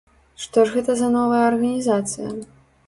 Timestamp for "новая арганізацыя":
1.17-2.29